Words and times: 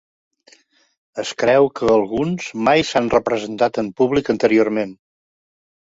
Es 1.23 1.33
creu 1.43 1.67
que 1.79 1.91
alguns 1.97 2.49
mai 2.69 2.87
s'han 2.93 3.11
representat 3.15 3.81
en 3.83 3.95
públic 4.01 4.33
anteriorment. 4.37 4.97